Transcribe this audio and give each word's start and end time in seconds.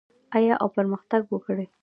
آیا 0.37 0.53
او 0.63 0.67
پرمختګ 0.77 1.21
وکړي؟ 1.29 1.65